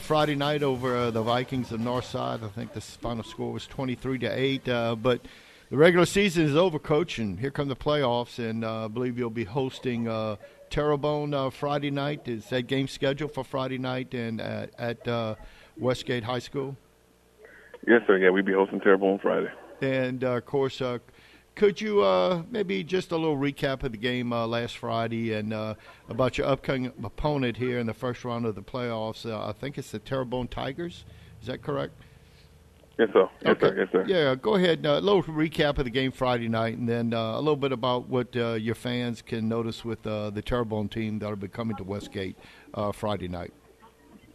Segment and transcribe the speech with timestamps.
[0.00, 2.42] Friday night over uh, the Vikings of Northside.
[2.42, 4.68] I think the final score was 23 to 8.
[4.68, 5.20] Uh, but
[5.70, 8.38] the regular season is over, coach, and here come the playoffs.
[8.38, 10.36] And uh, I believe you'll be hosting uh,
[10.68, 12.26] Terrebonne uh, Friday night.
[12.26, 15.36] Is that game scheduled for Friday night and at, at uh,
[15.78, 16.76] Westgate High School?
[17.86, 18.18] Yes, sir.
[18.18, 19.52] Yeah, we'll be hosting Terrebonne Friday.
[19.80, 20.82] And of course,
[21.54, 25.52] could you uh, maybe just a little recap of the game uh, last Friday and
[25.52, 25.74] uh,
[26.08, 29.28] about your upcoming opponent here in the first round of the playoffs?
[29.28, 31.04] Uh, I think it's the Terrebonne Tigers.
[31.40, 31.92] Is that correct?
[32.98, 33.28] Yes, sir.
[33.42, 33.66] Yes, okay.
[33.66, 33.78] sir.
[33.78, 34.04] Yes, sir.
[34.06, 34.84] Yeah, go ahead.
[34.86, 37.72] Uh, a little recap of the game Friday night, and then uh, a little bit
[37.72, 41.84] about what your fans can notice with the Terrebonne team that will be coming to
[41.84, 42.36] Westgate
[42.92, 43.52] Friday night.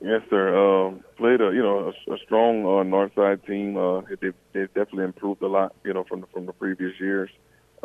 [0.02, 0.55] Yes, sir.
[0.55, 3.76] Uh, played a you know a, a strong uh, North Side team.
[3.76, 5.76] Uh, they they definitely improved a lot.
[5.84, 7.30] You know from the, from the previous years.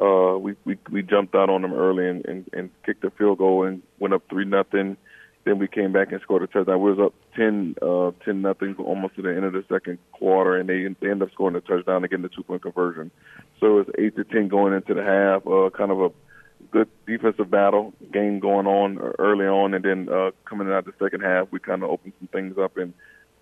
[0.01, 3.39] Uh, we we we jumped out on them early and, and and kicked a field
[3.39, 4.97] goal and went up three nothing.
[5.45, 6.81] Then we came back and scored a touchdown.
[6.81, 10.57] We was up ten uh, ten nothing almost to the end of the second quarter,
[10.57, 13.11] and they they ended up scoring a touchdown and getting the two point conversion.
[13.59, 15.47] So it was eight to ten going into the half.
[15.47, 16.11] Uh, kind of a
[16.75, 21.21] good defensive battle game going on early on, and then uh, coming out the second
[21.21, 22.93] half, we kind of opened some things up and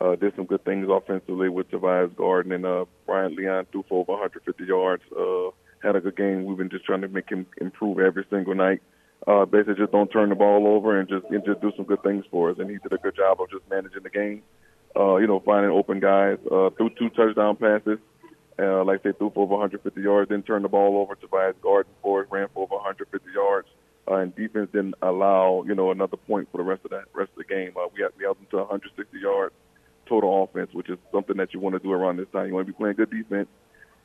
[0.03, 4.01] uh, did some good things offensively with Tobias Garden and uh, Bryant Leon threw for
[4.01, 5.03] over 150 yards.
[5.19, 5.49] Uh,
[5.83, 6.45] had a good game.
[6.45, 8.83] We've been just trying to make him improve every single night.
[9.27, 12.03] Uh, basically, just don't turn the ball over and just and just do some good
[12.03, 12.59] things for us.
[12.59, 14.43] And he did a good job of just managing the game.
[14.95, 16.39] Uh, you know, finding open guys.
[16.51, 17.99] Uh, threw two touchdown passes.
[18.59, 21.57] Uh, like they threw for over 150 yards, then turned the ball over to Tobias
[21.63, 23.69] Garden for ran for over 150 yards.
[24.09, 27.31] Uh, and defense didn't allow, you know, another point for the rest of that rest
[27.31, 27.73] of the game.
[27.77, 29.55] Uh, we, had, we held them to 160 yards
[30.09, 32.47] total offense, which is something that you want to do around this time.
[32.49, 33.49] You want to be playing good defense.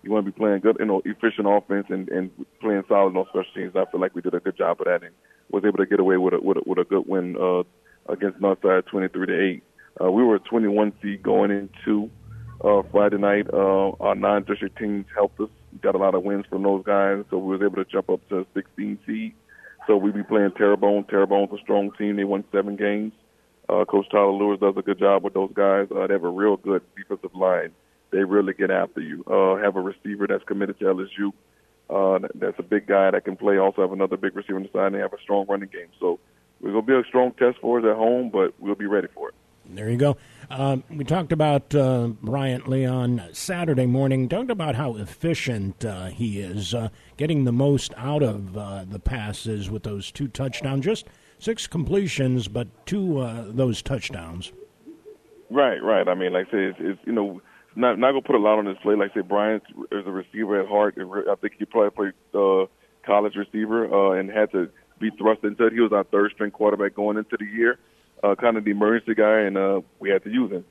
[0.03, 3.25] You want to be playing good, you know, efficient offense and, and playing solid on
[3.29, 3.75] special teams.
[3.75, 5.13] I feel like we did a good job of that and
[5.49, 7.63] was able to get away with a with a, with a good win uh,
[8.11, 9.63] against Northside, 23 to eight.
[9.99, 12.09] Uh, we were a 21 seed going into
[12.61, 13.47] uh, Friday night.
[13.51, 15.49] Uh, our non-district teams helped us.
[15.71, 18.09] We got a lot of wins from those guys, so we was able to jump
[18.09, 19.33] up to 16 seed.
[19.85, 21.05] So we be playing Terrebonne.
[21.05, 22.17] Terrebonne's a strong team.
[22.17, 23.13] They won seven games.
[23.69, 25.87] Uh, Coach Tyler Lewis does a good job with those guys.
[25.91, 27.71] Uh, they have a real good defensive line.
[28.11, 29.23] They really get after you.
[29.25, 31.31] Uh, have a receiver that's committed to LSU.
[31.89, 33.57] Uh, that's a big guy that can play.
[33.57, 34.87] Also have another big receiver on the side.
[34.87, 35.87] And they have a strong running game.
[35.99, 36.19] So
[36.61, 39.29] we're gonna be a strong test for us at home, but we'll be ready for
[39.29, 39.35] it.
[39.65, 40.17] There you go.
[40.49, 44.29] Um, we talked about uh, Bryant Leon Saturday morning.
[44.29, 46.87] Talked about how efficient uh, he is, uh,
[47.17, 50.85] getting the most out of uh, the passes with those two touchdowns.
[50.85, 54.53] Just six completions, but two uh, those touchdowns.
[55.49, 56.07] Right, right.
[56.07, 57.41] I mean, like I say, it's, it's you know
[57.75, 58.97] not not gonna put a lot on his plate.
[58.97, 60.97] Like I say, Bryant is a receiver at heart.
[60.97, 62.67] I think he probably played uh,
[63.05, 65.73] college receiver and had to be thrust into it.
[65.73, 67.79] He was our third string quarterback going into the year
[68.23, 70.65] uh, kind of the emergency guy, and uh, we had to use him.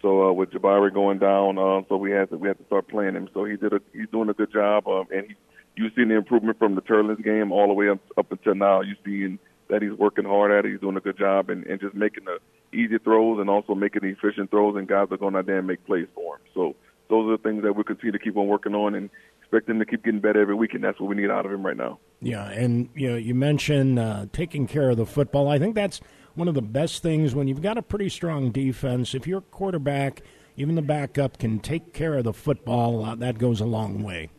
[0.00, 2.88] So uh, with Jabari going down, uh, so we had to we had to start
[2.88, 3.28] playing him.
[3.32, 5.34] So he did a he's doing a good job, um, and he,
[5.76, 8.80] you've seen the improvement from the Turtles game all the way up, up until now.
[8.80, 10.72] You've seen that he's working hard at it.
[10.72, 12.38] He's doing a good job, and, and just making the
[12.76, 15.66] easy throws and also making the efficient throws, and guys are going out there and
[15.66, 16.42] make plays for him.
[16.52, 16.74] So
[17.08, 19.08] those are the things that we continue to keep on working on, and
[19.40, 21.52] expect him to keep getting better every week, and that's what we need out of
[21.52, 22.00] him right now.
[22.20, 25.48] Yeah, and you know, you mentioned uh, taking care of the football.
[25.48, 26.00] I think that's
[26.34, 29.14] one of the best things when you've got a pretty strong defense.
[29.14, 30.22] If your quarterback,
[30.56, 34.30] even the backup, can take care of the football, uh, that goes a long way.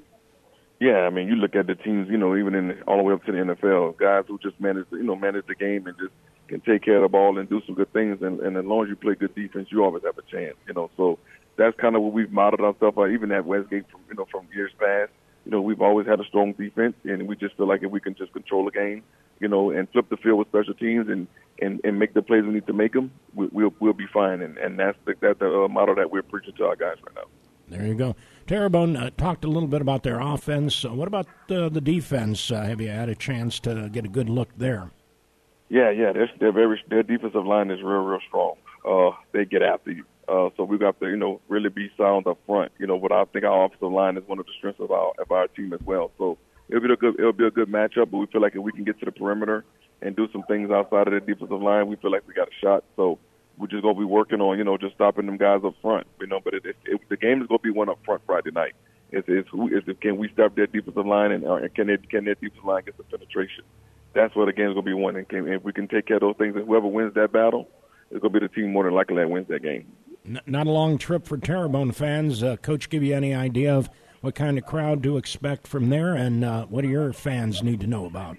[0.79, 3.13] Yeah, I mean, you look at the teams, you know, even in all the way
[3.13, 6.11] up to the NFL, guys who just manage, you know, manage the game and just
[6.47, 8.21] can take care of the ball and do some good things.
[8.21, 10.73] And, and as long as you play good defense, you always have a chance, you
[10.73, 10.89] know.
[10.97, 11.19] So
[11.55, 14.47] that's kind of what we've modeled ourselves on, even at Westgate, from you know, from
[14.53, 15.11] years past.
[15.45, 17.99] You know, we've always had a strong defense, and we just feel like if we
[17.99, 19.03] can just control the game,
[19.39, 21.27] you know, and flip the field with special teams and
[21.61, 24.41] and, and make the plays we need to make them, we, will we'll be fine.
[24.41, 27.15] And, and that's the, that's the uh, model that we're preaching to our guys right
[27.15, 27.29] now.
[27.67, 28.15] There you go.
[28.47, 30.83] Terrebonne uh, talked a little bit about their offense.
[30.83, 32.51] Uh, what about uh, the defense?
[32.51, 34.91] Uh, have you had a chance to get a good look there?
[35.69, 36.11] Yeah, yeah.
[36.11, 38.55] They're, they're very their defensive line is real, real strong.
[38.87, 40.05] Uh, they get after you.
[40.27, 42.71] Uh, so we got to, you know, really be sound up front.
[42.79, 45.13] You know, but I think our offensive line is one of the strengths of our
[45.19, 46.11] of our team as well.
[46.17, 46.37] So
[46.69, 48.11] it'll be a good it'll be a good matchup.
[48.11, 49.65] But we feel like if we can get to the perimeter
[50.01, 52.55] and do some things outside of the defensive line, we feel like we got a
[52.61, 52.83] shot.
[52.95, 53.19] So
[53.57, 56.07] we're just gonna be working on, you know, just stopping them guys up front.
[56.19, 58.51] You know, but it, it, it, the game is gonna be one up front Friday
[58.51, 58.73] night.
[59.11, 61.97] It's, it's who is it, can we stop their defensive line and uh, can they,
[61.97, 63.63] can their defensive line get the penetration?
[64.13, 65.15] That's what the game's gonna be won.
[65.15, 67.67] And can, if we can take care of those things, and whoever wins that battle,
[68.09, 69.85] it's gonna be the team more than likely that wins that game.
[70.25, 72.43] Not a long trip for Terrebonne fans.
[72.43, 73.89] Uh, Coach, give you any idea of
[74.21, 77.81] what kind of crowd to expect from there, and uh, what do your fans need
[77.81, 78.37] to know about?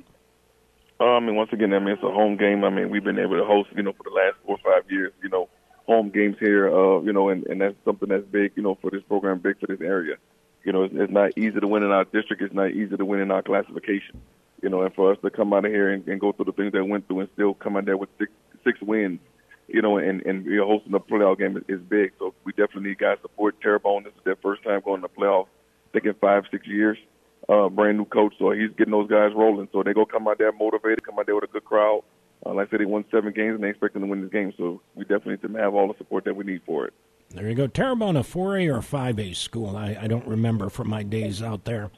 [0.99, 2.65] Uh, I mean, once again, I mean, it's a home game.
[2.65, 4.91] I mean, we've been able to host, you know, for the last four or five
[4.91, 5.13] years.
[5.23, 5.51] You know,
[5.87, 6.69] home games here.
[6.69, 8.53] Uh, you know, and, and that's something that's big.
[8.57, 10.17] You know, for this program, big for this area.
[10.65, 12.41] You know, it's, it's not easy to win in our district.
[12.41, 14.23] It's not easy to win in our classification.
[14.63, 16.53] You know, and for us to come out of here and, and go through the
[16.53, 18.33] things that went through and still come out there with six
[18.65, 19.21] six wins,
[19.69, 22.13] you know, and and you know, hosting a playoff game is, is big.
[22.19, 23.61] So we definitely need guys support.
[23.61, 26.67] Terrebonne, this is their first time going to the playoff, I think in five six
[26.67, 26.99] years.
[27.47, 29.69] Uh, brand new coach, so he's getting those guys rolling.
[29.71, 32.03] So they go come out there motivated, come out there with a good crowd.
[32.45, 34.31] Uh, like I said, they won seven games and they expect them to win this
[34.31, 34.53] game.
[34.57, 36.95] So we definitely need to have all the support that we need for it.
[37.31, 37.67] There you go.
[37.67, 39.77] Terrebonne, a 4A or 5A school?
[39.77, 41.91] I, I don't remember from my days out there.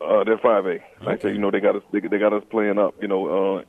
[0.00, 0.64] Uh, they're 5A.
[0.64, 1.12] Like okay.
[1.12, 3.58] I said, you know, they got us they, they got us playing up, you know,
[3.58, 3.62] uh,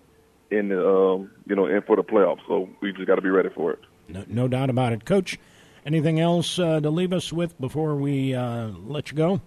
[0.51, 2.41] in the um, you know, in for the playoffs.
[2.47, 3.79] So we just got to be ready for it.
[4.07, 5.39] No, no, doubt about it, Coach.
[5.85, 9.41] Anything else uh, to leave us with before we uh, let you go?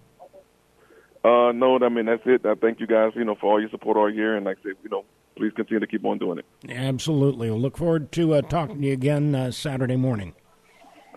[1.23, 2.45] Uh, no, I mean that's it.
[2.45, 4.63] I thank you guys, you know, for all your support all year, and like I
[4.63, 5.05] said, you know,
[5.35, 6.45] please continue to keep on doing it.
[6.69, 7.49] Absolutely.
[7.49, 10.33] We'll look forward to uh, talking to you again uh, Saturday morning.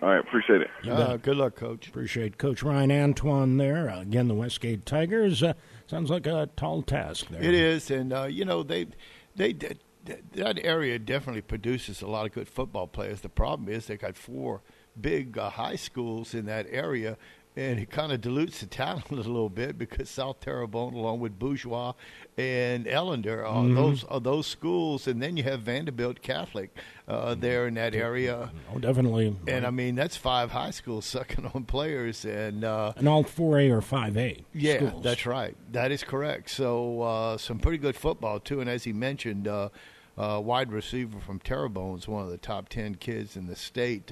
[0.01, 0.69] All right, appreciate it.
[0.89, 1.89] Uh, good luck, Coach.
[1.89, 3.89] Appreciate Coach Ryan Antoine there.
[3.89, 5.43] Uh, again, the Westgate Tigers.
[5.43, 5.53] Uh,
[5.87, 7.43] sounds like a tall task there.
[7.43, 8.87] It is, and uh, you know they
[9.39, 9.53] they
[10.35, 13.21] that area definitely produces a lot of good football players.
[13.21, 14.61] The problem is they got four
[14.99, 17.17] big uh, high schools in that area,
[17.59, 21.37] and it kind of dilutes the talent a little bit because South Terrebonne, along with
[21.37, 21.93] Bourgeois
[22.37, 23.75] and Ellender, are mm-hmm.
[23.75, 26.75] those are those schools, and then you have Vanderbilt Catholic
[27.07, 28.51] uh, there in that area.
[28.73, 29.35] Oh, definitely.
[29.47, 33.59] And I mean that's five high schools sucking on players, and uh, and all four
[33.59, 34.41] A or five A.
[34.53, 35.03] Yeah, schools.
[35.03, 35.55] that's right.
[35.73, 36.49] That is correct.
[36.49, 39.47] So uh, some pretty good football too, and as he mentioned.
[39.47, 39.69] Uh,
[40.17, 44.11] uh, wide receiver from Terrebonne is one of the top 10 kids in the state.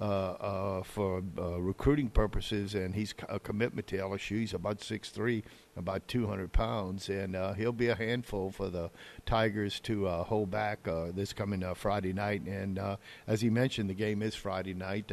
[0.00, 4.40] Uh, uh, for uh, recruiting purposes, and he's a commitment to LSU.
[4.40, 5.44] He's about six three,
[5.76, 8.90] about 200 pounds, and he'll be a handful for the
[9.24, 10.80] Tigers to hold back
[11.14, 12.42] this coming Friday night.
[12.42, 12.80] And
[13.28, 15.12] as he mentioned, the game is Friday night.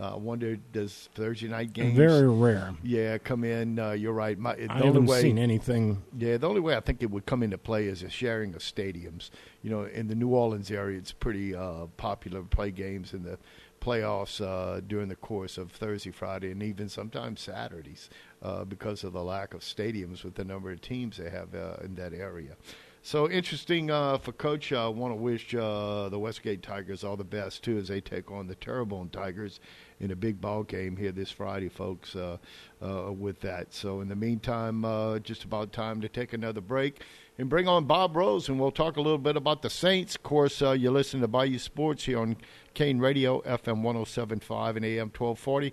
[0.00, 2.74] I uh, wonder does Thursday night games very rare?
[2.82, 3.78] Yeah, come in.
[3.78, 4.38] Uh, you're right.
[4.38, 6.02] My, I haven't way, seen anything.
[6.16, 8.62] Yeah, the only way I think it would come into play is a sharing of
[8.62, 9.30] stadiums.
[9.62, 13.24] You know, in the New Orleans area, it's pretty uh, popular to play games in
[13.24, 13.38] the
[13.80, 18.10] playoffs uh, during the course of Thursday, Friday, and even sometimes Saturdays
[18.42, 21.76] uh, because of the lack of stadiums with the number of teams they have uh,
[21.82, 22.56] in that area.
[23.02, 24.72] So interesting uh, for Coach.
[24.72, 28.30] I want to wish uh, the Westgate Tigers all the best too as they take
[28.30, 29.58] on the Terrebonne Tigers
[30.00, 32.14] in a big ball game here this Friday, folks.
[32.14, 32.36] Uh,
[32.82, 37.00] uh with that, so in the meantime, uh, just about time to take another break
[37.38, 40.14] and bring on Bob Rose, and we'll talk a little bit about the Saints.
[40.14, 42.36] Of course, uh, you listen to Bayou Sports here on
[42.74, 45.72] Kane Radio, FM 107.5 and AM 1240.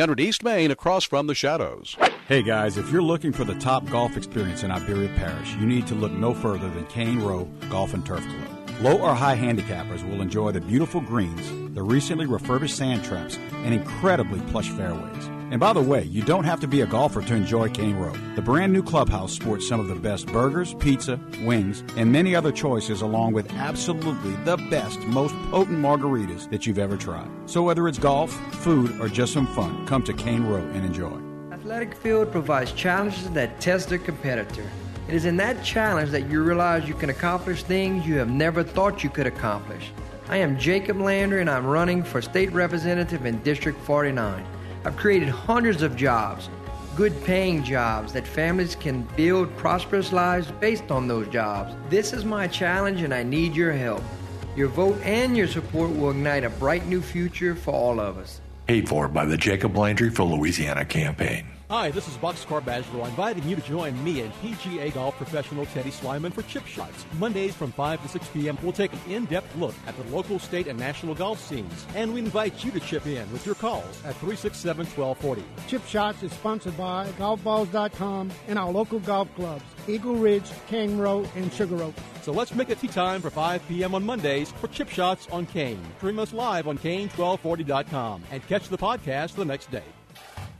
[0.01, 1.95] 300 East Main across from the Shadows.
[2.27, 5.85] Hey guys, if you're looking for the top golf experience in Iberia Parish, you need
[5.85, 8.81] to look no further than Cane Row Golf and Turf Club.
[8.81, 13.75] Low or high handicappers will enjoy the beautiful greens, the recently refurbished sand traps, and
[13.75, 15.40] incredibly plush fairways.
[15.51, 18.13] And by the way, you don't have to be a golfer to enjoy Cane Row.
[18.35, 22.53] The brand new clubhouse sports some of the best burgers, pizza, wings, and many other
[22.53, 27.29] choices, along with absolutely the best, most potent margaritas that you've ever tried.
[27.47, 28.31] So whether it's golf,
[28.63, 31.19] food, or just some fun, come to Cane Row and enjoy.
[31.51, 34.63] Athletic Field provides challenges that test the competitor.
[35.09, 38.63] It is in that challenge that you realize you can accomplish things you have never
[38.63, 39.91] thought you could accomplish.
[40.29, 44.45] I am Jacob Landry and I'm running for state representative in District 49.
[44.83, 46.49] I've created hundreds of jobs,
[46.95, 51.75] good paying jobs that families can build prosperous lives based on those jobs.
[51.89, 54.01] This is my challenge and I need your help.
[54.55, 58.41] Your vote and your support will ignite a bright new future for all of us.
[58.67, 61.45] Paid for by the Jacob Landry for Louisiana campaign.
[61.71, 65.89] Hi, this is Boxcar Badgerow, inviting you to join me and PGA golf professional Teddy
[65.89, 67.05] Slyman for Chip Shots.
[67.17, 70.67] Mondays from 5 to 6 p.m., we'll take an in-depth look at the local, state,
[70.67, 71.87] and national golf scenes.
[71.95, 75.43] And we invite you to chip in with your calls at 367-1240.
[75.69, 81.25] Chip Shots is sponsored by GolfBalls.com and our local golf clubs, Eagle Ridge, Cane Row,
[81.37, 81.95] and Sugar Oak.
[82.21, 83.95] So let's make it tee time for 5 p.m.
[83.95, 85.81] on Mondays for Chip Shots on Kane.
[85.99, 89.85] Stream us live on Kane1240.com and catch the podcast the next day.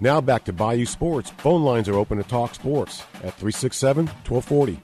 [0.04, 1.30] Now back to Bayou Sports.
[1.30, 4.82] Phone lines are open to talk sports at 367 1240.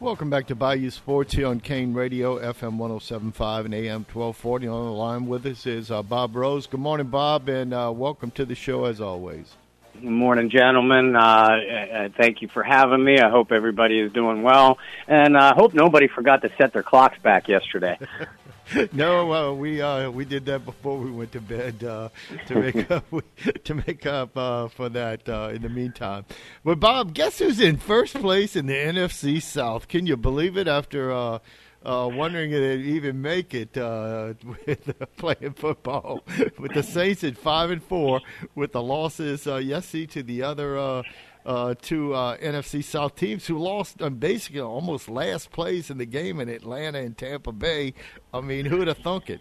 [0.00, 4.66] Welcome back to Bayou Sports here on Kane Radio, FM 1075 and AM 1240.
[4.66, 6.66] On the line with us is uh, Bob Rose.
[6.66, 9.54] Good morning, Bob, and uh, welcome to the show as always.
[9.92, 11.14] Good morning, gentlemen.
[11.14, 13.20] Uh, uh, thank you for having me.
[13.20, 16.82] I hope everybody is doing well, and I uh, hope nobody forgot to set their
[16.82, 17.96] clocks back yesterday.
[18.92, 22.08] no, uh, we uh, we did that before we went to bed uh,
[22.46, 23.04] to make up
[23.64, 25.28] to make up uh, for that.
[25.28, 26.24] Uh, in the meantime,
[26.64, 29.88] but Bob, guess who's in first place in the NFC South?
[29.88, 30.68] Can you believe it?
[30.68, 31.38] After uh,
[31.84, 34.34] uh, wondering if they'd even make it uh,
[34.66, 36.20] with uh, playing football,
[36.58, 38.20] with the Saints at five and four,
[38.54, 41.02] with the losses uh, yesterday to the other
[41.44, 46.06] uh, two uh, NFC South teams who lost uh, basically almost last place in the
[46.06, 47.94] game in Atlanta and Tampa Bay.
[48.32, 49.40] I mean, who'd have thunk it?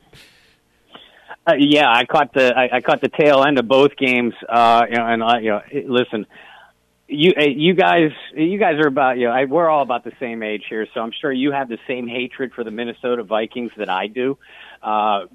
[1.45, 4.33] Uh, yeah, I caught the I, I caught the tail end of both games.
[4.47, 6.25] Uh, you know, and I, you know, listen,
[7.13, 10.41] you you guys you guys are about you know I, we're all about the same
[10.41, 13.89] age here, so I'm sure you have the same hatred for the Minnesota Vikings that
[13.89, 14.37] I do.
[14.81, 15.27] Uh,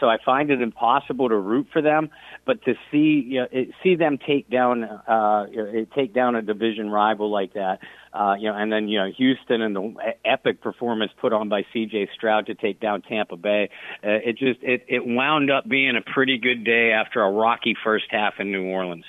[0.00, 2.10] so I find it impossible to root for them,
[2.44, 6.42] but to see you know, it, see them take down uh, you take down a
[6.42, 7.80] division rival like that,
[8.12, 11.66] uh, you know, and then you know Houston and the epic performance put on by
[11.72, 12.08] C.J.
[12.14, 13.68] Stroud to take down Tampa Bay,
[14.02, 17.76] uh, it just it it wound up being a pretty good day after a rocky
[17.84, 19.04] first half in New Orleans.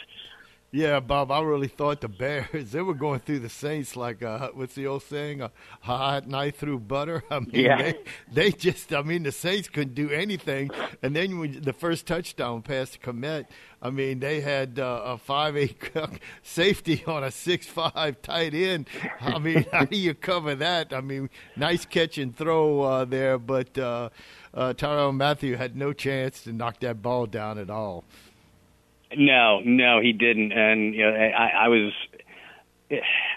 [0.70, 4.50] Yeah, Bob, I really thought the Bears they were going through the Saints like uh,
[4.54, 7.24] what's the old saying, a hot knife through butter.
[7.32, 7.82] I mean, yeah.
[7.82, 8.00] they,
[8.32, 10.70] they just, I mean, the Saints couldn't do anything.
[11.02, 13.46] And then when the first touchdown pass to Kmet,
[13.82, 15.90] I mean, they had uh, a five eight
[16.44, 18.90] safety on a six five tight end.
[19.22, 20.92] I mean, how do you cover that?
[20.92, 24.10] I mean, nice catch and throw uh, there, but uh,
[24.54, 28.04] uh, Tyrann Mathieu had no chance to knock that ball down at all.
[29.18, 31.92] No, no, he didn't, and you know, I, I was.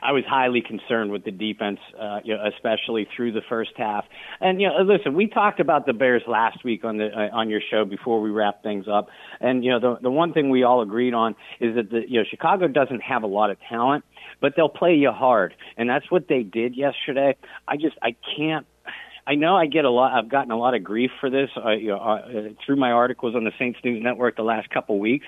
[0.00, 4.04] I was highly concerned with the defense, uh, you know, especially through the first half.
[4.40, 7.50] And you know, listen, we talked about the Bears last week on the uh, on
[7.50, 9.08] your show before we wrap things up.
[9.40, 12.20] And you know, the the one thing we all agreed on is that the you
[12.20, 14.04] know Chicago doesn't have a lot of talent,
[14.40, 17.34] but they'll play you hard, and that's what they did yesterday.
[17.66, 18.66] I just I can't
[19.26, 20.12] I know I get a lot.
[20.12, 23.34] I've gotten a lot of grief for this, uh, you know, uh, through my articles
[23.34, 25.26] on the Saints News Network the last couple weeks,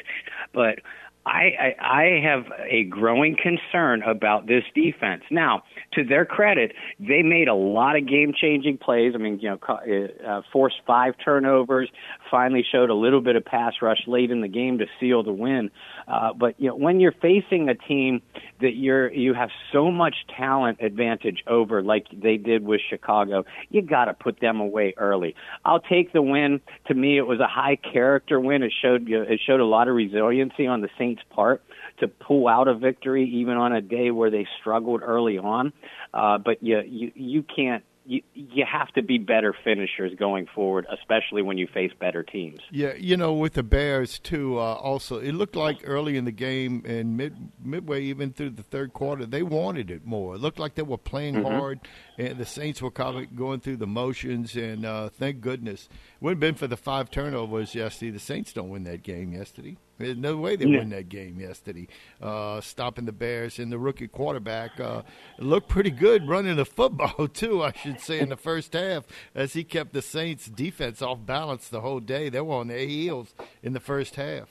[0.52, 0.80] but
[1.24, 5.22] I, I, I have a growing concern about this defense.
[5.30, 9.12] Now, to their credit, they made a lot of game-changing plays.
[9.14, 11.88] I mean, you know, uh, uh, forced five turnovers,
[12.28, 15.32] finally showed a little bit of pass rush late in the game to seal the
[15.32, 15.70] win.
[16.12, 18.20] Uh, but you know, when you're facing a team
[18.60, 23.80] that you're you have so much talent advantage over, like they did with Chicago, you
[23.80, 25.34] got to put them away early.
[25.64, 26.60] I'll take the win.
[26.88, 28.62] To me, it was a high character win.
[28.62, 31.62] It showed it showed a lot of resiliency on the Saints' part
[32.00, 35.72] to pull out a victory, even on a day where they struggled early on.
[36.12, 40.86] Uh, but you you you can't you you have to be better finishers going forward,
[40.92, 42.60] especially when you face better teams.
[42.70, 44.58] Yeah, you know, with the Bears too.
[44.58, 48.62] Uh, also, it looked like early in the game and mid midway, even through the
[48.62, 50.34] third quarter, they wanted it more.
[50.34, 51.46] It looked like they were playing mm-hmm.
[51.46, 51.80] hard,
[52.18, 54.56] and the Saints were kind of going through the motions.
[54.56, 55.90] And uh, thank goodness, it
[56.20, 58.10] wouldn't have been for the five turnovers yesterday.
[58.10, 59.76] The Saints don't win that game yesterday.
[60.02, 60.78] There's no way they yeah.
[60.78, 61.88] win that game yesterday.
[62.20, 65.02] Uh, stopping the Bears and the rookie quarterback uh,
[65.38, 67.62] looked pretty good running the football too.
[67.62, 69.04] I should say in the first half
[69.34, 72.28] as he kept the Saints defense off balance the whole day.
[72.28, 74.48] They were on their heels in the first half.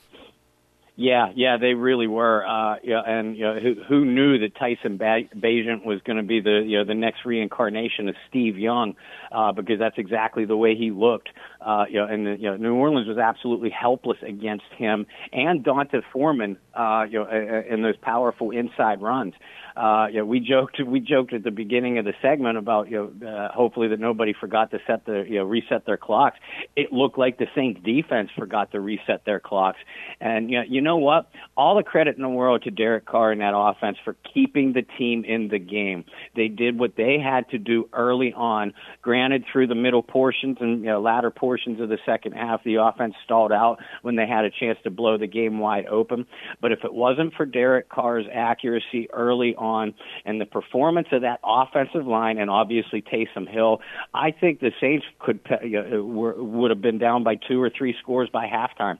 [0.94, 2.46] Yeah, yeah, they really were.
[2.46, 6.22] Uh, yeah, and you know, who, who knew that Tyson ba- Bagent was going to
[6.22, 8.94] be the you know the next reincarnation of Steve Young,
[9.32, 11.28] uh, because that's exactly the way he looked.
[11.60, 16.02] Uh, you know, and you know, New Orleans was absolutely helpless against him and D'Onta
[16.12, 16.58] Foreman.
[16.74, 19.34] Uh, you know, in those powerful inside runs
[19.76, 23.12] uh, you know, we joked we joked at the beginning of the segment about you
[23.20, 26.38] know uh, hopefully that nobody forgot to set the you know reset their clocks.
[26.76, 29.78] It looked like the Saints defense forgot to reset their clocks,
[30.20, 31.30] and you know, you know what?
[31.56, 34.82] All the credit in the world to Derek Carr and that offense for keeping the
[34.82, 36.04] team in the game.
[36.36, 38.74] They did what they had to do early on.
[39.22, 42.74] Granted, through the middle portions and you know, latter portions of the second half, the
[42.82, 46.26] offense stalled out when they had a chance to blow the game wide open.
[46.60, 51.38] But if it wasn't for Derek Carr's accuracy early on and the performance of that
[51.44, 53.80] offensive line and obviously Taysom Hill,
[54.12, 57.94] I think the Saints could uh, were, would have been down by two or three
[58.02, 58.98] scores by halftime.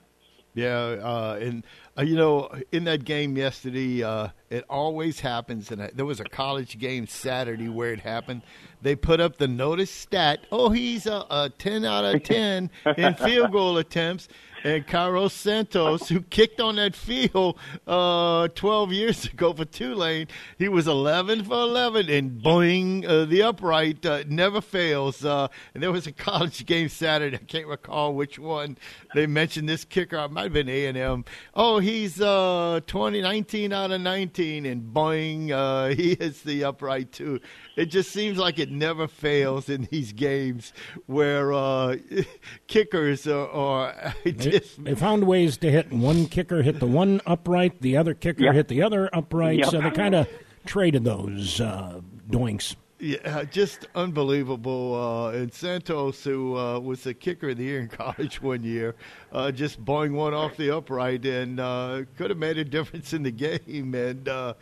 [0.53, 1.65] Yeah, uh, and
[1.97, 5.71] uh, you know, in that game yesterday, uh, It always happens.
[5.71, 8.41] And there was a college game Saturday where it happened.
[8.81, 10.45] They put up the notice stat.
[10.51, 14.27] Oh, he's a, a ten out of ten in field goal attempts
[14.63, 20.27] and Cairo Santos, who kicked on that field uh, 12 years ago for Tulane.
[20.57, 25.25] He was 11 for 11, and boing, uh, the upright uh, never fails.
[25.25, 27.35] Uh, and there was a college game Saturday.
[27.35, 28.77] I can't recall which one.
[29.13, 30.17] They mentioned this kicker.
[30.17, 31.25] It might have been A&M.
[31.53, 37.11] Oh, he's uh, 20, 19 out of 19, and boing, uh, he hits the upright
[37.11, 37.39] too.
[37.75, 40.73] It just seems like it never fails in these games
[41.05, 41.97] where uh,
[42.67, 44.83] kickers are, are just.
[44.83, 48.55] They found ways to hit one kicker hit the one upright, the other kicker yep.
[48.55, 49.69] hit the other upright, yep.
[49.69, 50.27] so they kind of
[50.65, 52.75] traded those uh, doinks.
[53.03, 54.95] Yeah, just unbelievable.
[54.95, 58.95] Uh, and Santos, who uh, was the kicker of the year in college one year,
[59.33, 63.23] uh, just boing one off the upright and uh, could have made a difference in
[63.23, 63.93] the game.
[63.93, 64.53] And uh,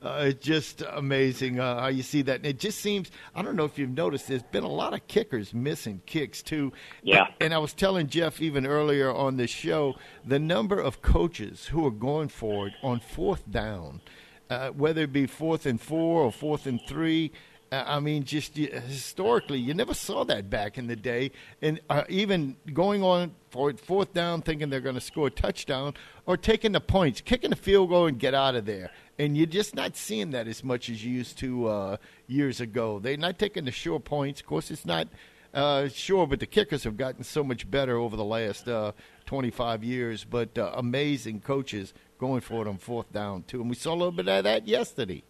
[0.00, 2.36] uh, it's just amazing uh, how you see that.
[2.36, 5.06] And it just seems, I don't know if you've noticed, there's been a lot of
[5.06, 6.72] kickers missing kicks, too.
[7.02, 7.26] Yeah.
[7.38, 11.86] And I was telling Jeff even earlier on the show the number of coaches who
[11.86, 14.00] are going for it on fourth down,
[14.48, 17.30] uh, whether it be fourth and four or fourth and three.
[17.72, 21.30] I mean, just historically, you never saw that back in the day.
[21.62, 25.94] And uh, even going on for fourth down, thinking they're going to score a touchdown,
[26.26, 29.44] or taking the points, kicking the field goal and get out of there and you're
[29.44, 31.96] just not seeing that as much as you used to uh,
[32.26, 32.98] years ago.
[32.98, 34.40] They're not taking the sure points.
[34.40, 35.08] Of course, it's not
[35.52, 38.92] uh, sure, but the kickers have gotten so much better over the last uh,
[39.26, 40.24] 25 years.
[40.24, 43.96] But uh, amazing coaches going for it on fourth down too, and we saw a
[43.96, 45.22] little bit of that yesterday.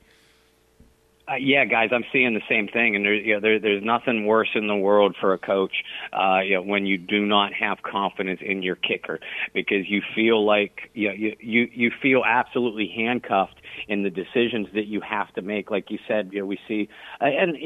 [1.30, 4.26] Uh, yeah, guys, I'm seeing the same thing, and there, you know, there, there's nothing
[4.26, 7.82] worse in the world for a coach, uh, you know, when you do not have
[7.82, 9.20] confidence in your kicker,
[9.54, 14.66] because you feel like you, know, you you you feel absolutely handcuffed in the decisions
[14.74, 15.70] that you have to make.
[15.70, 16.88] Like you said, you know, we see,
[17.20, 17.56] uh, and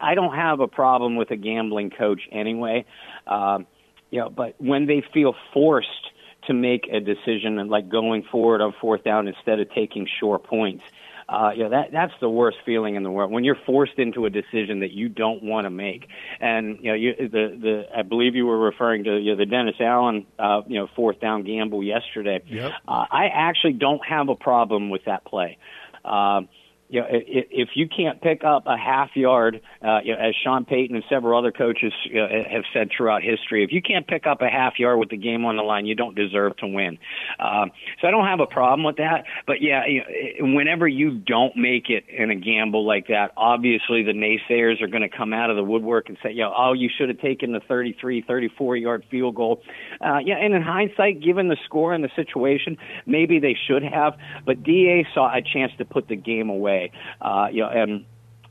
[0.00, 2.84] I don't have a problem with a gambling coach anyway,
[3.26, 3.58] uh,
[4.10, 6.12] you know, but when they feel forced
[6.46, 10.38] to make a decision and like going forward on fourth down instead of taking sure
[10.38, 10.84] points
[11.28, 14.24] uh, you know, that that's the worst feeling in the world when you're forced into
[14.24, 16.08] a decision that you don't want to make.
[16.40, 19.44] And you know, you, the the I believe you were referring to you know, the
[19.44, 22.42] Dennis Allen uh, you know fourth down gamble yesterday.
[22.46, 22.72] Yep.
[22.86, 25.58] Uh, I actually don't have a problem with that play.
[26.02, 26.42] Uh,
[26.88, 30.64] you know, if you can't pick up a half yard, uh, you know, as Sean
[30.64, 34.26] Payton and several other coaches you know, have said throughout history, if you can't pick
[34.26, 36.98] up a half yard with the game on the line, you don't deserve to win.
[37.38, 39.24] Um, so I don't have a problem with that.
[39.46, 44.02] But yeah, you know, whenever you don't make it in a gamble like that, obviously
[44.02, 46.88] the naysayers are going to come out of the woodwork and say, know, oh, you
[46.96, 49.60] should have taken the 33, 34 yard field goal.
[50.00, 54.14] Uh, yeah, and in hindsight, given the score and the situation, maybe they should have.
[54.46, 56.92] But DA saw a chance to put the game away way.
[57.20, 58.04] Uh, you know, and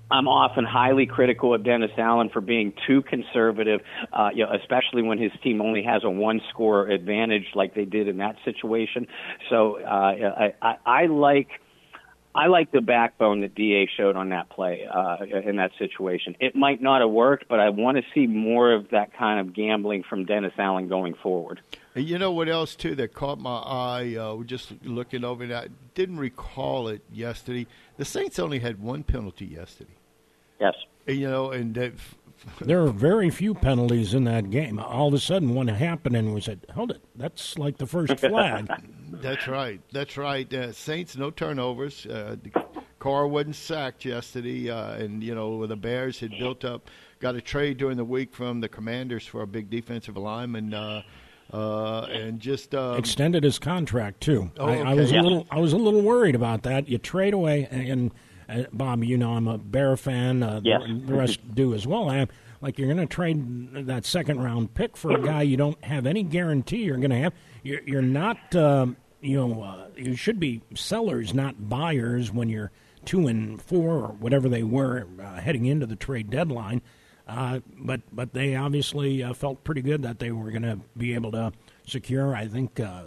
[0.09, 3.81] I'm often highly critical of Dennis Allen for being too conservative,
[4.13, 7.85] uh, you know, especially when his team only has a one score advantage like they
[7.85, 9.07] did in that situation.
[9.49, 11.49] So uh, I, I, I like.
[12.35, 16.35] I like the backbone that Da showed on that play uh, in that situation.
[16.39, 19.55] It might not have worked, but I want to see more of that kind of
[19.55, 21.61] gambling from Dennis Allen going forward.
[21.95, 24.17] You know what else too that caught my eye?
[24.19, 25.69] Uh, just looking over that.
[25.95, 27.65] Didn't recall it yesterday.
[27.97, 29.95] The Saints only had one penalty yesterday.
[30.59, 30.75] Yes.
[31.07, 31.73] You know, and
[32.61, 34.79] there are very few penalties in that game.
[34.79, 38.19] All of a sudden, one happened, and we said, "Hold it, that's like the first
[38.19, 38.69] flag."
[39.11, 39.81] that's right.
[39.91, 40.51] That's right.
[40.53, 42.05] Uh, Saints no turnovers.
[42.05, 42.35] Uh,
[42.99, 47.41] Carr wasn't sacked yesterday, uh, and you know the Bears had built up, got a
[47.41, 50.73] trade during the week from the Commanders for a big defensive lineman.
[50.73, 51.03] Uh,
[51.53, 54.51] uh, and just um, extended his contract too.
[54.57, 54.81] Oh, I, okay.
[54.81, 55.21] I, was yeah.
[55.21, 56.87] a little, I was a little worried about that.
[56.87, 58.11] You trade away, and,
[58.49, 60.43] and uh, Bob, you know, I'm a Bear fan.
[60.43, 60.81] Uh, yes.
[60.85, 62.09] the, the rest do as well.
[62.09, 62.27] I am.
[62.59, 66.07] Like you're going to trade that second round pick for a guy you don't have
[66.07, 67.33] any guarantee you're going to have.
[67.61, 72.71] You're, you're not, um, you know, uh, you should be sellers, not buyers, when you're
[73.05, 76.81] two and four or whatever they were uh, heading into the trade deadline.
[77.27, 81.13] Uh, but but they obviously uh, felt pretty good that they were going to be
[81.13, 81.51] able to
[81.85, 83.03] secure, I think, uh,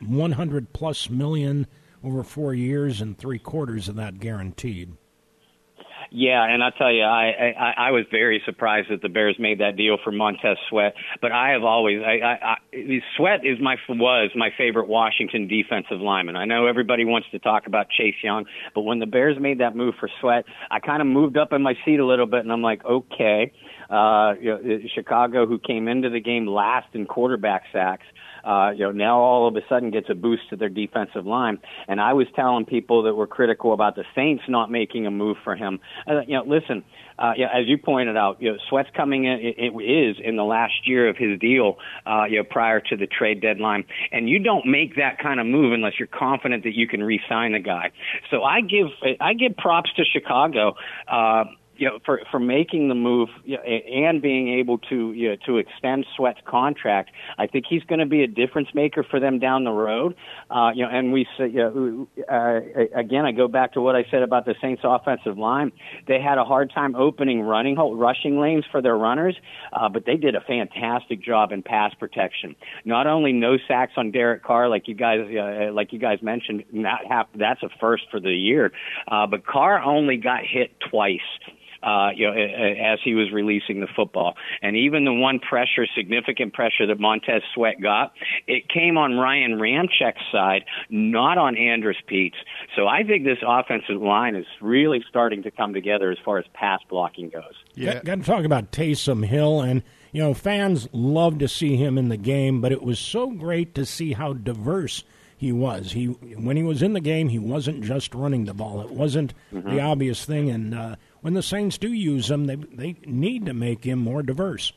[0.00, 1.66] 100 plus million
[2.02, 4.96] over four years and three quarters of that guaranteed.
[6.12, 9.60] Yeah, and I tell you, I, I I was very surprised that the Bears made
[9.60, 10.94] that deal for Montez Sweat.
[11.22, 12.56] But I have always, I, I, I
[13.16, 16.34] Sweat is my was my favorite Washington defensive lineman.
[16.34, 19.76] I know everybody wants to talk about Chase Young, but when the Bears made that
[19.76, 22.52] move for Sweat, I kind of moved up in my seat a little bit, and
[22.52, 23.52] I'm like, okay,
[23.90, 28.06] uh, you know, Chicago, who came into the game last in quarterback sacks.
[28.44, 31.58] uh, you know, now all of a sudden gets a boost to their defensive line.
[31.88, 35.36] And I was telling people that were critical about the Saints not making a move
[35.44, 35.80] for him.
[36.06, 36.84] Uh, you know, listen,
[37.18, 39.38] uh, yeah, as you pointed out, you know, Sweat's coming in.
[39.40, 42.96] It, it is in the last year of his deal, uh, you know, prior to
[42.96, 46.74] the trade deadline, and you don't make that kind of move unless you're confident that
[46.74, 47.90] you can re-sign the guy.
[48.30, 48.86] So I give
[49.20, 50.76] I give props to Chicago.
[51.06, 51.44] Uh,
[51.80, 55.36] you know, for for making the move you know, and being able to you know,
[55.46, 59.38] to extend Sweat's contract, I think he's going to be a difference maker for them
[59.38, 60.14] down the road.
[60.50, 62.60] Uh, you know, and we say, you know, uh,
[62.94, 65.72] again, I go back to what I said about the Saints' offensive line.
[66.06, 69.36] They had a hard time opening running rushing lanes for their runners,
[69.72, 72.56] uh, but they did a fantastic job in pass protection.
[72.84, 76.64] Not only no sacks on Derek Carr, like you guys uh, like you guys mentioned,
[76.72, 78.70] not have, that's a first for the year,
[79.10, 81.20] uh, but Carr only got hit twice
[81.82, 84.34] uh, you know, as he was releasing the football.
[84.62, 88.12] And even the one pressure, significant pressure that Montez Sweat got,
[88.46, 92.36] it came on Ryan Ramczyk's side, not on Andrus Peat's.
[92.76, 96.44] So I think this offensive line is really starting to come together as far as
[96.52, 97.54] pass blocking goes.
[97.74, 99.82] Yeah, got, got to talk about Taysom Hill and.
[100.12, 103.76] You know, fans love to see him in the game, but it was so great
[103.76, 105.04] to see how diverse
[105.40, 105.92] he was.
[105.92, 108.82] He when he was in the game, he wasn't just running the ball.
[108.82, 109.70] It wasn't mm-hmm.
[109.70, 113.54] the obvious thing, and uh, when the Saints do use him, they they need to
[113.54, 114.72] make him more diverse.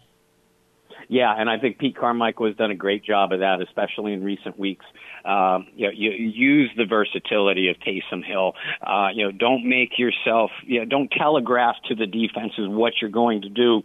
[1.10, 4.24] Yeah, and I think Pete Carmichael has done a great job of that, especially in
[4.24, 4.86] recent weeks.
[5.26, 8.54] Um, you, know, you use the versatility of Taysom Hill.
[8.82, 13.12] Uh, you know, don't make yourself, you know, don't telegraph to the defenses what you're
[13.12, 13.84] going to do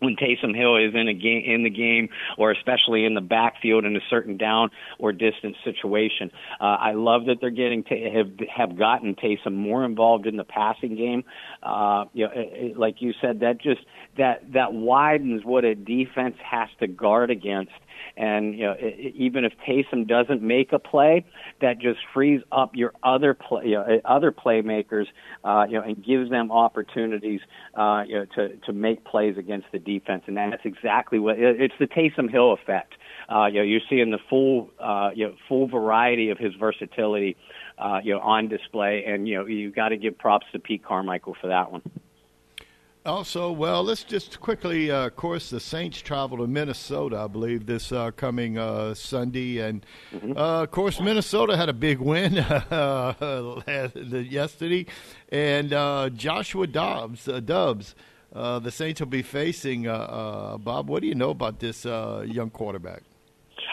[0.00, 3.84] when Taysom Hill is in a game in the game, or especially in the backfield
[3.84, 6.30] in a certain down or distance situation.
[6.60, 10.44] Uh, I love that they're getting to have have gotten Taysom more involved in the
[10.44, 11.24] passing game.
[11.62, 13.80] Uh, you know, it, it, like you said, that just
[14.16, 17.72] that that widens what a defense has to guard against
[18.16, 18.76] and you know,
[19.14, 21.24] even if Taysom doesn't make a play,
[21.60, 25.06] that just frees up your other play, you know, other playmakers,
[25.44, 27.40] uh, you know, and gives them opportunities,
[27.74, 30.24] uh, you know, to to make plays against the defense.
[30.26, 32.94] And that's exactly what it's the Taysom Hill effect.
[33.30, 37.36] Uh, you know, you're seeing the full, uh, you know, full variety of his versatility,
[37.78, 40.84] uh, you know, on display, and you know, you got to give props to Pete
[40.84, 41.82] Carmichael for that one.
[43.08, 47.64] Also, well, let's just quickly, uh, of course, the Saints travel to Minnesota, I believe,
[47.64, 49.60] this uh, coming uh, Sunday.
[49.60, 50.36] And, mm-hmm.
[50.36, 52.34] Uh, of course, Minnesota had a big win
[54.30, 54.84] yesterday.
[55.30, 57.94] And uh, Joshua Dobbs, uh, Dubs,
[58.30, 59.84] the Saints will be facing.
[59.84, 63.04] Bob, what do you know about this young quarterback?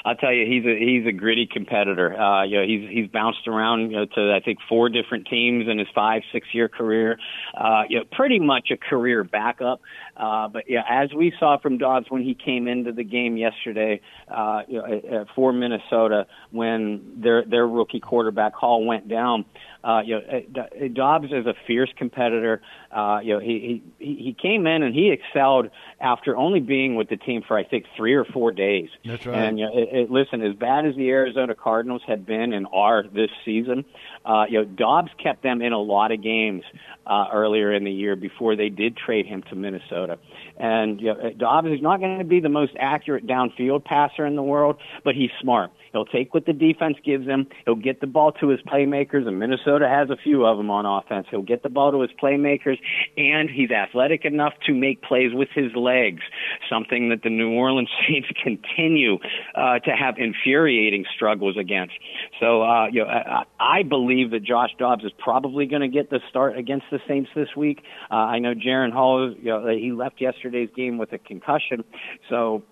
[0.04, 2.20] I'll tell you, he's a he's a gritty competitor.
[2.20, 5.68] Uh, you know, he's he's bounced around you know, to I think four different teams
[5.68, 7.18] in his five six year career.
[7.56, 9.82] Uh, you know, pretty much a career backup.
[10.18, 14.02] Uh, but yeah, as we saw from Dobbs when he came into the game yesterday,
[14.30, 19.46] uh, you know, for Minnesota when their their rookie quarterback Hall went down.
[19.84, 22.60] Uh, you know, Dobbs is a fierce competitor.
[22.92, 27.08] Uh, you know, he, he he came in and he excelled after only being with
[27.10, 28.90] the team for I think three or four days.
[29.06, 29.38] That's right.
[29.38, 32.66] And you know, it, it, listen, as bad as the Arizona Cardinals had been and
[32.74, 33.86] are this season,
[34.26, 36.64] uh, you know, Dobbs kept them in a lot of games
[37.08, 40.18] uh, earlier in the year before they did trade him to Minnesota.
[40.58, 44.36] And you know, Dobbs is not going to be the most accurate downfield passer in
[44.36, 45.72] the world, but he's smart.
[45.96, 47.48] He'll take what the defense gives him.
[47.64, 50.86] He'll get the ball to his playmakers, and Minnesota has a few of them on
[50.86, 51.26] offense.
[51.32, 52.78] He'll get the ball to his playmakers,
[53.16, 56.22] and he's athletic enough to make plays with his legs,
[56.70, 59.20] something that the New Orleans Saints continue
[59.56, 61.94] uh, to have infuriating struggles against.
[62.42, 66.10] So, uh, you know, I, I believe that Josh Dobbs is probably going to get
[66.10, 67.84] the start against the Saints this week.
[68.12, 71.86] Uh, I know Jaren Hall, you know, he left yesterday's game with a concussion,
[72.30, 72.64] so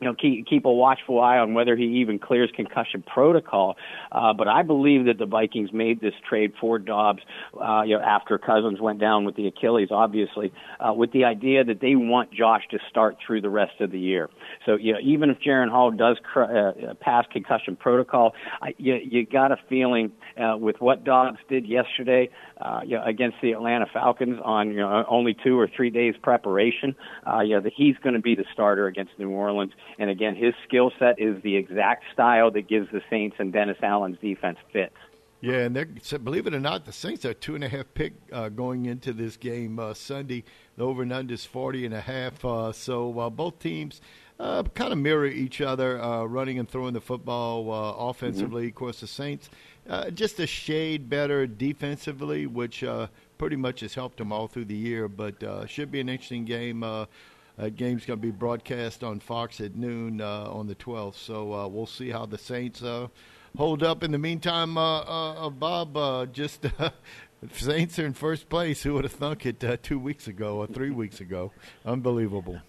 [0.00, 3.76] you know, keep, keep a watchful eye on whether he even clears concussion protocol.
[4.10, 7.20] Uh, but I believe that the Vikings made this trade for Dobbs,
[7.60, 11.64] uh, you know, after Cousins went down with the Achilles, obviously, uh, with the idea
[11.64, 14.30] that they want Josh to start through the rest of the year.
[14.64, 18.32] So, you know, even if Jaren Hall does cr- uh, pass concussion protocol,
[18.62, 22.30] I, you, you got a feeling uh, with what Dobbs did yesterday,
[22.60, 26.14] uh, you know, against the Atlanta Falcons on you know only two or three days
[26.22, 26.94] preparation,
[27.26, 29.72] uh, you know, that he's going to be the starter against New Orleans.
[29.98, 33.78] And again, his skill set is the exact style that gives the Saints and Dennis
[33.82, 34.94] Allen's defense fits.
[35.42, 35.86] Yeah, and they're,
[36.18, 39.14] believe it or not, the Saints are two and a half pick uh, going into
[39.14, 40.44] this game uh, Sunday.
[40.76, 42.44] The over and under is forty and a half.
[42.44, 44.02] Uh, so uh, both teams
[44.40, 48.62] uh, kind of mirror each other, uh, running and throwing the football uh, offensively.
[48.62, 48.68] Mm-hmm.
[48.68, 49.50] Of course, the Saints
[49.90, 54.66] uh, just a shade better defensively, which uh, pretty much has helped them all through
[54.66, 55.08] the year.
[55.08, 56.82] But uh, should be an interesting game.
[56.82, 57.06] Uh,
[57.58, 61.16] That game's going to be broadcast on Fox at noon uh, on the 12th.
[61.16, 62.82] So uh, we'll see how the Saints
[63.56, 64.02] hold up.
[64.02, 66.64] In the meantime, Bob, just
[67.52, 68.82] Saints are in first place.
[68.82, 71.52] Who would have thunk it two weeks ago or three weeks ago?
[71.84, 72.60] Unbelievable.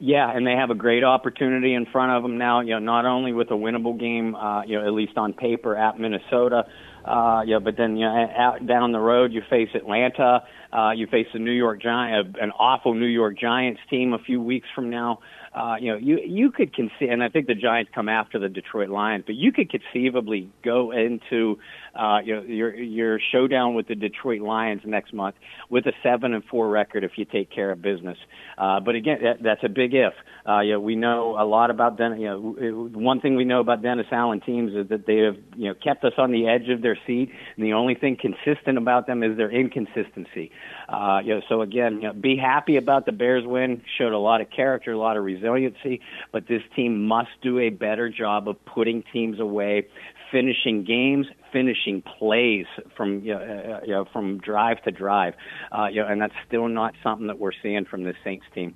[0.00, 2.60] Yeah, and they have a great opportunity in front of them now.
[2.60, 5.76] You know, not only with a winnable game, uh, you know, at least on paper
[5.76, 6.66] at Minnesota,
[7.04, 10.44] uh, yeah, but then you know, out down the road you face Atlanta.
[10.72, 14.40] Uh, you face the New York Giant, an awful New York Giants team a few
[14.40, 15.18] weeks from now.
[15.54, 18.48] Uh, you know, you you could conceive, and I think the Giants come after the
[18.48, 21.58] Detroit Lions, but you could conceivably go into
[21.98, 25.34] uh, you your your showdown with the Detroit Lions next month
[25.68, 28.16] with a seven and four record if you take care of business.
[28.56, 30.12] Uh, but again, that, that's a big if.
[30.48, 32.18] Uh, you know, we know a lot about Dennis.
[32.20, 35.68] You know, one thing we know about Dennis Allen teams is that they have you
[35.68, 39.06] know kept us on the edge of their seat, and the only thing consistent about
[39.06, 40.50] them is their inconsistency.
[40.88, 43.82] Uh, you know, so again, you know, be happy about the Bears win.
[43.98, 46.00] Showed a lot of character, a lot of resiliency,
[46.32, 49.86] but this team must do a better job of putting teams away,
[50.30, 55.34] finishing games, finishing plays from you know, uh, you know from drive to drive,
[55.72, 58.74] uh, you know, and that's still not something that we're seeing from this Saints team.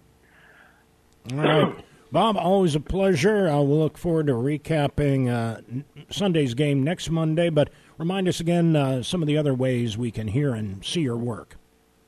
[1.33, 1.85] All right.
[2.13, 3.49] Bob, always a pleasure.
[3.49, 5.63] I will look forward to recapping uh,
[6.11, 10.11] Sunday's game next Monday, but remind us again uh, some of the other ways we
[10.11, 11.57] can hear and see your work.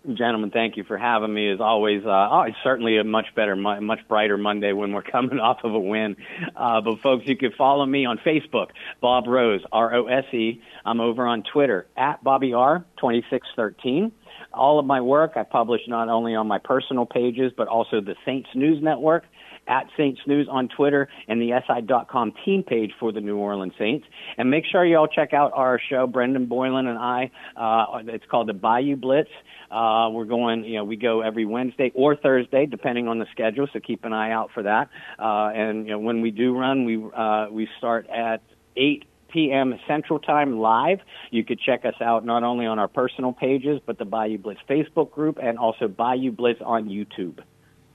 [0.07, 1.51] Gentlemen, thank you for having me.
[1.51, 5.39] As always, uh, oh, it's certainly a much better, much brighter Monday when we're coming
[5.39, 6.17] off of a win.
[6.55, 8.69] Uh, but folks, you can follow me on Facebook,
[9.01, 10.61] Bob Rose, R O S E.
[10.85, 14.13] I'm over on Twitter at Bobby R twenty six thirteen.
[14.53, 18.15] All of my work I publish not only on my personal pages but also the
[18.27, 19.25] Saints News Network
[19.67, 24.07] at Saints News on Twitter and the SI.com team page for the New Orleans Saints.
[24.37, 27.31] And make sure you all check out our show, Brendan Boylan and I.
[27.57, 29.31] Uh, it's called the Bayou Blitz.
[29.71, 33.67] Uh, we're going, you know, we go every Wednesday or Thursday, depending on the schedule.
[33.73, 34.89] So keep an eye out for that.
[35.19, 38.43] Uh, and you know, when we do run, we uh, we start at
[38.77, 39.75] eight p.m.
[39.89, 41.01] Central Time live.
[41.31, 44.61] You could check us out not only on our personal pages, but the Bayou Blitz
[44.71, 47.41] Facebook group and also Bayou Blitz on YouTube.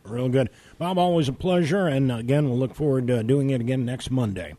[0.10, 0.50] Real good.
[0.78, 1.88] Bob, always a pleasure.
[1.88, 4.56] And again, we'll look forward to doing it again next Monday.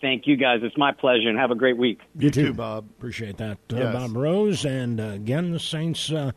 [0.00, 0.60] Thank you, guys.
[0.62, 2.00] It's my pleasure, and have a great week.
[2.14, 2.88] You, you too, Bob.
[2.98, 3.92] Appreciate that, uh.
[3.92, 4.64] Bob Rose.
[4.64, 6.30] And uh, again, the Saints uh,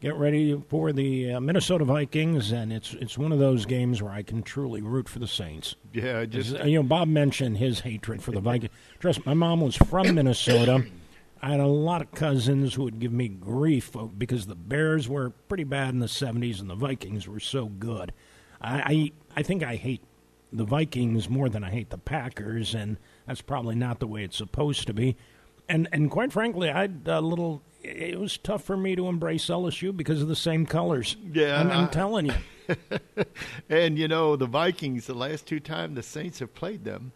[0.00, 4.12] get ready for the uh, Minnesota Vikings, and it's it's one of those games where
[4.12, 5.76] I can truly root for the Saints.
[5.94, 8.72] Yeah, just you know, Bob mentioned his hatred for the Vikings.
[8.98, 10.84] Trust, my mom was from Minnesota.
[11.42, 15.30] I had a lot of cousins who would give me grief because the Bears were
[15.30, 18.12] pretty bad in the '70s and the Vikings were so good.
[18.60, 20.02] I I, I think I hate
[20.52, 22.96] the Vikings more than I hate the Packers, and
[23.26, 25.16] that's probably not the way it's supposed to be.
[25.68, 27.62] And and quite frankly, I a little.
[27.82, 31.16] It was tough for me to embrace LSU because of the same colors.
[31.32, 32.76] Yeah, I'm, I'm telling you.
[33.68, 35.06] and you know the Vikings.
[35.06, 37.12] The last two times the Saints have played them,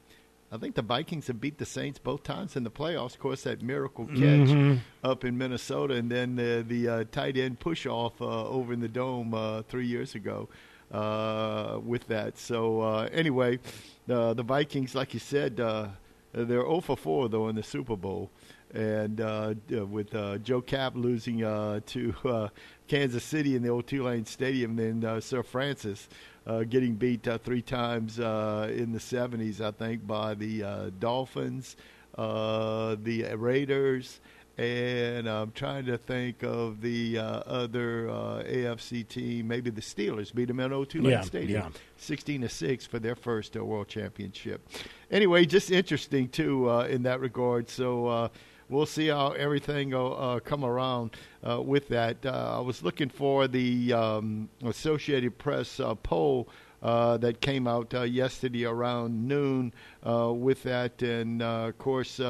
[0.53, 3.15] I think the Vikings have beat the Saints both times in the playoffs.
[3.15, 4.77] Of course, that miracle catch mm-hmm.
[5.05, 8.81] up in Minnesota, and then uh, the uh, tight end push off uh, over in
[8.81, 10.49] the dome uh, three years ago
[10.91, 12.37] uh, with that.
[12.37, 13.61] So uh, anyway,
[14.07, 15.89] the the Vikings, like you said, uh,
[16.33, 18.31] they're 0 for 4 though in the Super Bowl,
[18.73, 22.49] and uh, with uh, Joe Kapp losing uh, to uh,
[22.89, 26.09] Kansas City in the old Tulane Stadium, then uh, Sir Francis.
[26.47, 30.91] Uh, getting beat uh, three times uh, in the 70s, I think, by the uh,
[30.99, 31.77] Dolphins,
[32.17, 34.21] uh, the Raiders,
[34.61, 39.49] and I'm trying to think of the uh, other uh, AFC team.
[39.49, 41.81] Maybe the Steelers beat them at O2 yeah, Stadium, yeah.
[41.97, 44.69] 16 to six for their first uh, World Championship.
[45.11, 47.71] Anyway, just interesting too uh, in that regard.
[47.71, 48.29] So uh,
[48.71, 52.25] we'll see how everything will uh, come around with that.
[52.25, 56.49] I was looking for the um, Associated Press poll.
[56.83, 59.73] that came out yesterday around noon
[60.05, 62.21] with that, and of course,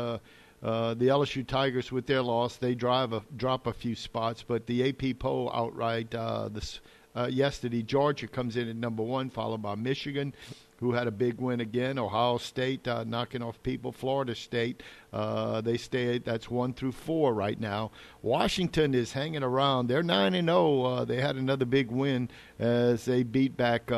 [0.62, 4.66] uh, the LSU Tigers, with their loss, they drive a, drop a few spots, but
[4.66, 6.80] the AP poll outright uh, this
[7.16, 10.32] uh, yesterday, Georgia comes in at number one, followed by Michigan,
[10.80, 11.98] who had a big win again.
[11.98, 13.92] Ohio State uh, knocking off people.
[13.92, 17.90] Florida State, uh, they stay that's one through four right now.
[18.22, 19.86] Washington is hanging around.
[19.86, 20.86] They're nine and zero.
[20.86, 21.04] Oh.
[21.04, 23.90] They had another big win as they beat back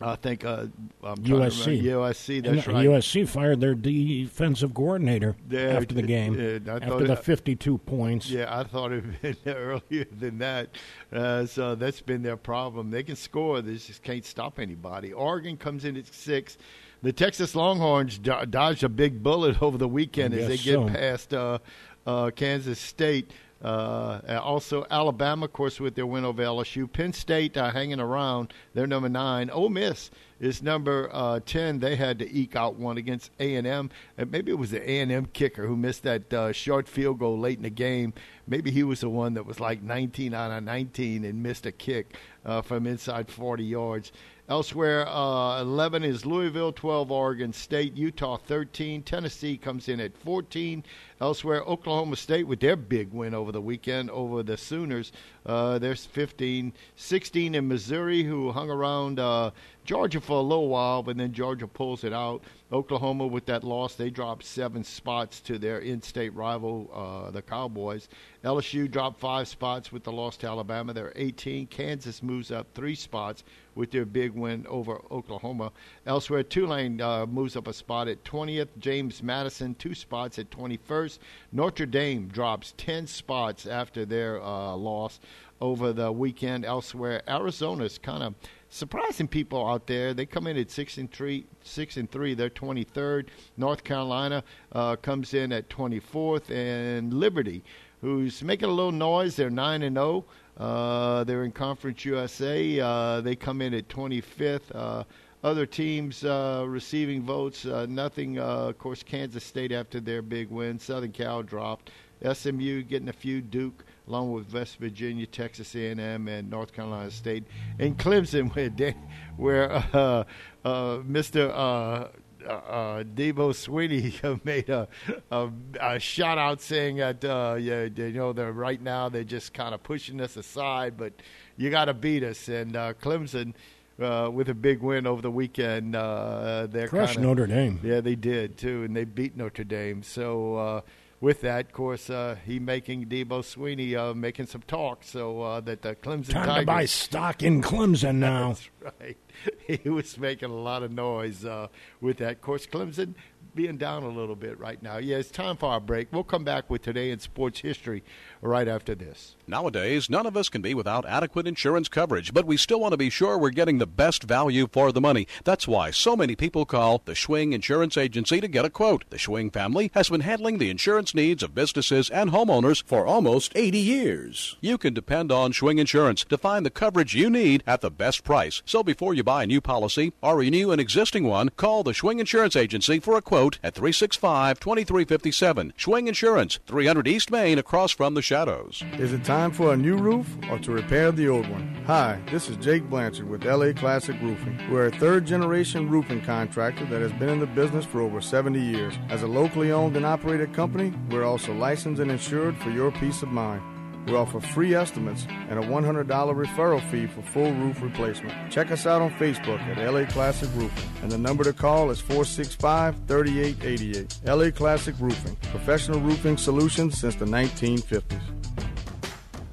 [0.00, 0.66] I think uh,
[1.02, 1.82] USC.
[1.82, 2.42] USC.
[2.42, 2.86] That's and right.
[2.86, 6.34] USC fired their defensive coordinator yeah, after the game.
[6.68, 8.28] after the 52 points.
[8.28, 10.68] Yeah, I thought it had been earlier than that.
[11.12, 12.90] Uh, so that's been their problem.
[12.90, 13.62] They can score.
[13.62, 15.12] They just can't stop anybody.
[15.12, 16.58] Oregon comes in at six.
[17.02, 20.88] The Texas Longhorns dodged a big bullet over the weekend as they get so.
[20.88, 21.58] past uh,
[22.06, 23.30] uh, Kansas State.
[23.62, 26.90] Uh, also, Alabama, of course, with their win over LSU.
[26.92, 28.52] Penn State uh, hanging around.
[28.74, 29.48] They're number nine.
[29.50, 31.78] Ole Miss is number uh, ten.
[31.78, 33.90] They had to eke out one against A and M.
[34.18, 37.38] Maybe it was the A and M kicker who missed that uh, short field goal
[37.38, 38.12] late in the game.
[38.46, 41.72] Maybe he was the one that was like 19 out of 19 and missed a
[41.72, 44.12] kick uh, from inside 40 yards.
[44.48, 50.84] Elsewhere, uh, 11 is Louisville, 12 Oregon State, Utah 13, Tennessee comes in at 14.
[51.18, 55.12] Elsewhere, Oklahoma State with their big win over the weekend over the Sooners.
[55.46, 59.50] Uh, there's 15, 16 in Missouri, who hung around uh,
[59.86, 62.42] Georgia for a little while, but then Georgia pulls it out.
[62.72, 68.08] Oklahoma with that loss, they dropped seven spots to their in-state rival, uh, the Cowboys.
[68.44, 70.92] LSU dropped five spots with the loss to Alabama.
[70.92, 71.68] They're 18.
[71.68, 73.44] Kansas moves up three spots
[73.76, 75.70] with their big win over Oklahoma.
[76.06, 78.68] Elsewhere, Tulane uh, moves up a spot at 20th.
[78.78, 81.05] James Madison, two spots at 21st.
[81.52, 85.20] Notre Dame drops 10 spots after their uh, loss
[85.60, 86.64] over the weekend.
[86.64, 88.34] Elsewhere, Arizona's kind of
[88.68, 90.14] surprising people out there.
[90.14, 92.34] They come in at six and three, six and three.
[92.34, 93.28] They're 23rd.
[93.56, 94.42] North Carolina
[94.72, 97.64] uh, comes in at 24th, and Liberty,
[98.00, 100.24] who's making a little noise, they're nine and zero.
[100.26, 100.32] Oh.
[100.58, 102.80] Uh, they're in Conference USA.
[102.80, 104.62] Uh, they come in at 25th.
[104.74, 105.04] Uh,
[105.46, 108.38] other teams uh, receiving votes, uh, nothing.
[108.38, 110.78] of course, Kansas State after their big win.
[110.78, 111.90] Southern Cal dropped.
[112.32, 113.40] SMU getting a few.
[113.40, 117.44] Duke along with West Virginia, Texas A&M, and North Carolina State,
[117.78, 118.94] and Clemson, where
[119.36, 120.24] where uh,
[120.64, 121.50] uh, Mr.
[121.50, 122.08] Uh,
[122.46, 124.86] uh, uh, Dabo Swinney made a,
[125.32, 129.52] a, a, shout out saying that uh, yeah, you know they're right now they're just
[129.52, 131.12] kind of pushing us aside, but
[131.56, 132.48] you got to beat us.
[132.48, 133.54] And uh, Clemson,
[134.00, 137.80] uh, with a big win over the weekend, uh, they're crushed Notre Dame.
[137.82, 140.02] Yeah, they did too, and they beat Notre Dame.
[140.02, 140.82] So
[141.20, 145.60] with that, of course, uh, he making Dabo Swinney uh, making some talk so uh,
[145.60, 148.56] that the Clemson time Tigers, to buy stock in Clemson now.
[148.82, 149.16] That's right.
[149.66, 151.68] He was making a lot of noise uh,
[152.00, 152.32] with that.
[152.32, 153.14] Of course, Clemson
[153.56, 154.98] being down a little bit right now.
[154.98, 156.12] Yeah, it's time for our break.
[156.12, 158.04] We'll come back with today in sports history
[158.42, 159.34] right after this.
[159.48, 162.98] Nowadays, none of us can be without adequate insurance coverage, but we still want to
[162.98, 165.26] be sure we're getting the best value for the money.
[165.44, 169.04] That's why so many people call the Schwing Insurance Agency to get a quote.
[169.08, 173.52] The Schwing family has been handling the insurance needs of businesses and homeowners for almost
[173.54, 174.56] 80 years.
[174.60, 178.22] You can depend on Schwing Insurance to find the coverage you need at the best
[178.22, 178.62] price.
[178.66, 182.20] So before you buy a new policy or renew an existing one, call the Schwing
[182.20, 185.72] Insurance Agency for a quote at 365 2357.
[185.78, 188.82] Schwing Insurance, 300 East Main across from the Shadows.
[188.98, 191.82] Is it time for a new roof or to repair the old one?
[191.86, 194.58] Hi, this is Jake Blanchard with LA Classic Roofing.
[194.70, 198.60] We're a third generation roofing contractor that has been in the business for over 70
[198.60, 198.94] years.
[199.08, 203.22] As a locally owned and operated company, we're also licensed and insured for your peace
[203.22, 203.62] of mind.
[204.06, 208.52] We offer free estimates and a $100 referral fee for full roof replacement.
[208.52, 212.00] Check us out on Facebook at LA Classic Roofing, and the number to call is
[212.00, 214.20] 465 3888.
[214.24, 218.20] LA Classic Roofing, professional roofing solutions since the 1950s.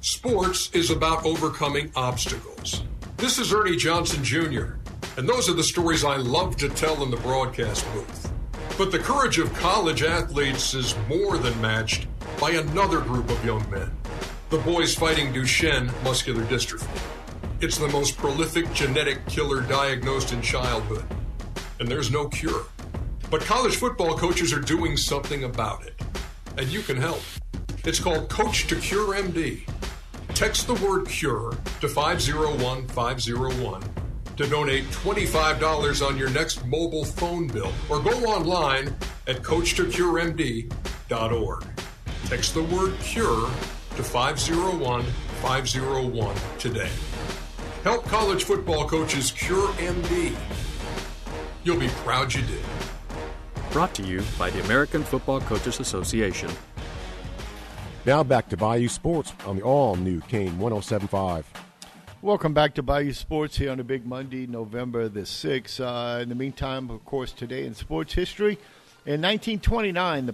[0.02, 2.84] Sports is about overcoming obstacles.
[3.16, 4.74] This is Ernie Johnson Jr.,
[5.16, 8.32] and those are the stories I love to tell in the broadcast booth.
[8.78, 12.06] But the courage of college athletes is more than matched
[12.40, 13.90] by another group of young men
[14.54, 16.86] the boys fighting Duchenne muscular dystrophy.
[17.60, 21.04] It's the most prolific genetic killer diagnosed in childhood,
[21.80, 22.62] and there's no cure.
[23.32, 26.00] But college football coaches are doing something about it,
[26.56, 27.20] and you can help.
[27.84, 29.68] It's called Coach to Cure MD.
[30.36, 33.82] Text the word cure to 501501
[34.36, 38.94] to donate $25 on your next mobile phone bill or go online
[39.26, 41.64] at coachtocuremd.org.
[42.26, 43.50] Text the word cure
[43.96, 46.90] to 501 501 today.
[47.82, 50.34] Help college football coaches cure MD.
[51.64, 52.62] You'll be proud you did.
[53.70, 56.50] Brought to you by the American Football Coaches Association.
[58.06, 61.50] Now back to Bayou Sports on the all new Kane 1075.
[62.22, 65.80] Welcome back to Bayou Sports here on a big Monday, November the 6th.
[65.80, 68.58] Uh, in the meantime, of course, today in sports history,
[69.06, 70.32] in 1929, the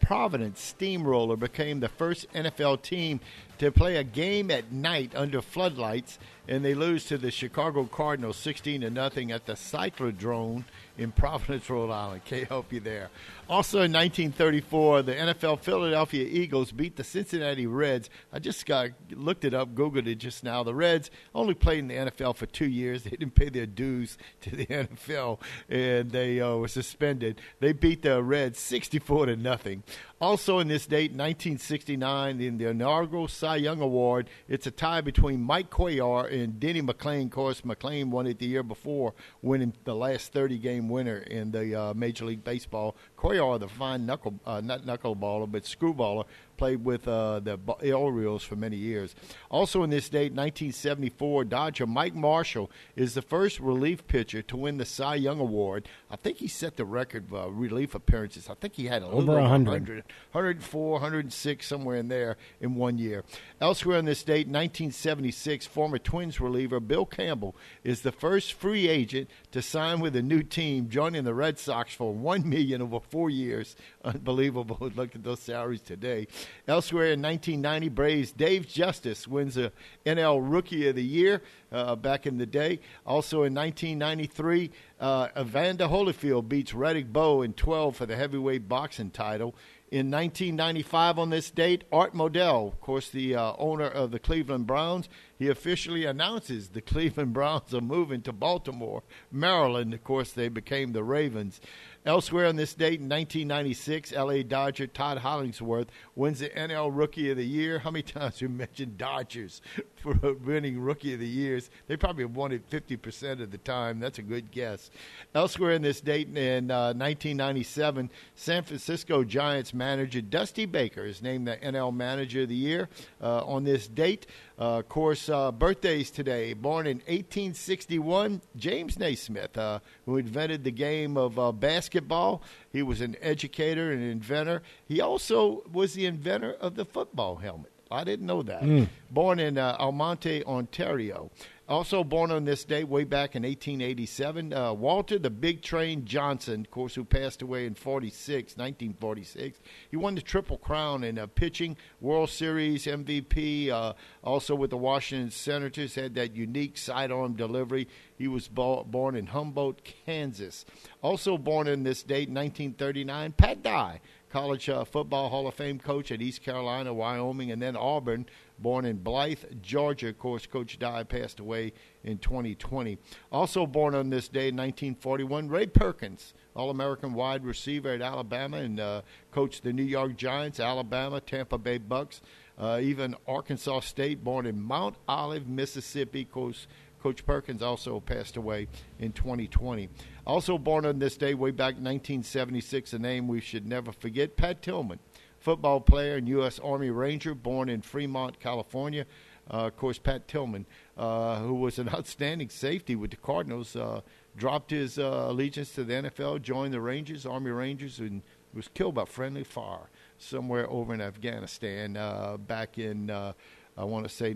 [0.00, 3.20] Providence Steamroller became the first NFL team
[3.56, 8.36] to play a game at night under floodlights, and they lose to the Chicago Cardinals
[8.36, 10.64] 16 to nothing at the Cyclodrome
[10.98, 12.24] in Providence, Rhode Island.
[12.24, 13.10] Can't help you there.
[13.48, 18.08] Also in 1934, the NFL Philadelphia Eagles beat the Cincinnati Reds.
[18.32, 20.62] I just got, looked it up, Googled it just now.
[20.62, 23.04] The Reds only played in the NFL for two years.
[23.04, 27.40] They didn't pay their dues to the NFL, and they uh, were suspended.
[27.60, 29.82] They beat the Reds 64 to nothing.
[30.22, 35.42] Also, in this date, 1969, in the inaugural Cy Young Award, it's a tie between
[35.42, 37.24] Mike Cuellar and Denny McLain.
[37.24, 41.50] Of course, McLain won it the year before, winning the last 30 game winner in
[41.50, 42.96] the uh, Major League Baseball.
[43.22, 46.24] Cuellar, the fine knuckle, uh, not knuckleballer, but screwballer,
[46.56, 49.14] played with uh, the Orioles for many years.
[49.50, 54.78] Also, in this date, 1974, Dodger Mike Marshall is the first relief pitcher to win
[54.78, 55.88] the Cy Young Award.
[56.10, 58.48] I think he set the record for relief appearances.
[58.48, 59.66] I think he had a over 100.
[59.66, 63.24] 100, 104, 106, somewhere in there in one year.
[63.60, 67.54] Elsewhere in this date, 1976, former Twins reliever Bill Campbell
[67.84, 71.94] is the first free agent to sign with a new team, joining the Red Sox
[71.94, 73.76] for one million over four years.
[74.04, 74.78] Unbelievable!
[74.96, 76.26] Look at those salaries today.
[76.66, 79.70] Elsewhere in 1990, Braves Dave Justice wins a
[80.06, 82.80] NL Rookie of the Year uh, back in the day.
[83.06, 89.10] Also in 1993, uh, Evander Holyfield beats Riddick Bowe in 12 for the heavyweight boxing
[89.10, 89.54] title.
[89.92, 94.66] In 1995, on this date, Art Modell, of course, the uh, owner of the Cleveland
[94.66, 95.06] Browns,
[95.38, 99.92] he officially announces the Cleveland Browns are moving to Baltimore, Maryland.
[99.92, 101.60] Of course, they became the Ravens.
[102.04, 105.86] Elsewhere on this date in 1996, LA Dodger Todd Hollandsworth
[106.16, 107.78] wins the NL Rookie of the Year.
[107.78, 109.62] How many times you mentioned Dodgers
[109.94, 111.70] for winning Rookie of the Years?
[111.86, 114.00] They probably have won it 50% of the time.
[114.00, 114.90] That's a good guess.
[115.32, 121.46] Elsewhere in this date in uh, 1997, San Francisco Giants manager Dusty Baker is named
[121.46, 122.88] the NL Manager of the Year
[123.20, 124.26] uh, on this date.
[124.62, 126.52] Uh, of course, uh, birthdays today.
[126.52, 132.42] Born in 1861, James Naismith, uh, who invented the game of uh, basketball.
[132.70, 134.62] He was an educator and inventor.
[134.86, 137.72] He also was the inventor of the football helmet.
[137.90, 138.62] I didn't know that.
[138.62, 138.88] Mm.
[139.10, 141.32] Born in uh, Almonte, Ontario.
[141.72, 146.60] Also born on this day, way back in 1887, uh, Walter the Big Train Johnson,
[146.60, 149.58] of course, who passed away in 46, 1946.
[149.90, 154.76] He won the Triple Crown in uh, pitching, World Series MVP, uh, also with the
[154.76, 157.88] Washington Senators, had that unique sidearm delivery.
[158.18, 160.66] He was bo- born in Humboldt, Kansas.
[161.02, 164.02] Also born on this date, 1939, Pat Dye
[164.32, 168.24] college uh, football Hall of Fame coach at East Carolina, Wyoming, and then Auburn
[168.62, 170.08] born in Blythe, Georgia.
[170.08, 171.72] Of course, Coach Dye passed away
[172.04, 172.96] in 2020.
[173.30, 178.58] Also born on this day in 1941, Ray Perkins, All American wide receiver at Alabama,
[178.58, 179.02] and uh,
[179.32, 182.20] coached the New York Giants, Alabama, Tampa Bay Bucks,
[182.58, 186.24] uh, even Arkansas State, born in Mount Olive, Mississippi.
[186.24, 186.68] Coach,
[187.02, 188.68] Coach Perkins also passed away
[189.00, 189.88] in 2020.
[190.24, 194.62] Also born on this day, way back 1976, a name we should never forget, Pat
[194.62, 195.00] Tillman
[195.42, 196.58] football player and U.S.
[196.60, 199.04] Army Ranger, born in Fremont, California.
[199.50, 200.66] Uh, of course, Pat Tillman,
[200.96, 204.00] uh, who was an outstanding safety with the Cardinals, uh,
[204.36, 208.22] dropped his uh, allegiance to the NFL, joined the Rangers, Army Rangers, and
[208.54, 213.32] was killed by friendly fire somewhere over in Afghanistan uh, back in, uh,
[213.76, 214.34] I want to say,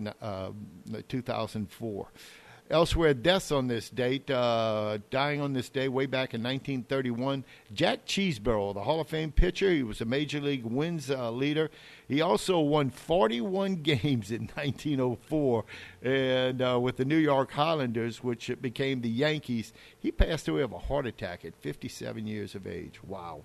[1.07, 2.07] 2004.
[2.69, 7.45] Elsewhere, deaths on this date, uh, dying on this day way back in 1931.
[7.73, 11.71] Jack Chesbro, the Hall of Fame pitcher, he was a Major League wins uh, leader.
[12.09, 15.63] He also won 41 games in 1904,
[16.01, 19.71] and uh, with the New York Highlanders, which became the Yankees.
[19.97, 23.01] He passed away of a heart attack at 57 years of age.
[23.01, 23.43] Wow.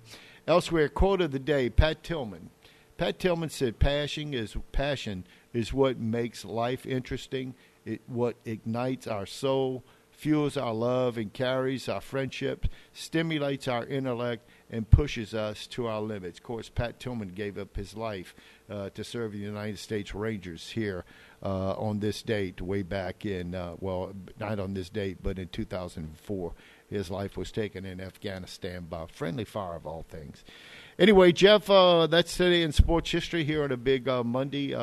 [0.49, 2.51] Elsewhere, quote of the day: Pat Tillman.
[2.97, 7.55] Pat Tillman said, "Passion is passion is what makes life interesting."
[7.85, 14.49] It, what ignites our soul, fuels our love, and carries our friendship, stimulates our intellect,
[14.71, 16.39] and pushes us to our limits.
[16.39, 18.35] Of course, Pat Tillman gave up his life
[18.71, 21.05] uh, to serve the United States Rangers here
[21.43, 25.49] uh, on this date, way back in, uh, well, not on this date, but in
[25.49, 26.53] 2004.
[26.89, 30.45] His life was taken in Afghanistan by friendly fire, of all things.
[30.99, 34.75] Anyway, Jeff, uh, that's today in sports history here on a big uh, Monday.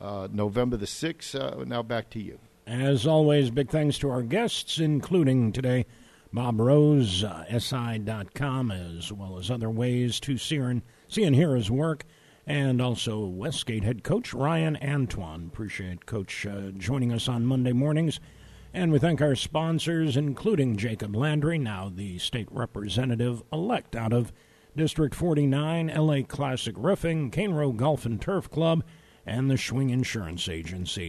[0.00, 1.34] Uh, November the 6th.
[1.34, 2.38] Uh, now back to you.
[2.66, 5.86] As always, big thanks to our guests, including today
[6.32, 11.56] Bob Rose, uh, SI.com, as well as other ways to see and, see and hear
[11.56, 12.04] his work,
[12.46, 15.50] and also Westgate head coach Ryan Antoine.
[15.52, 18.20] Appreciate Coach uh, joining us on Monday mornings.
[18.72, 24.32] And we thank our sponsors, including Jacob Landry, now the state representative elect out of
[24.76, 28.84] District 49, LA Classic Roofing, Cane Row Golf and Turf Club,
[29.26, 31.08] and the Schwing Insurance Agency.